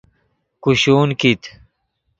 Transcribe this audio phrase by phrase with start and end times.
[0.63, 1.41] کوشون کیت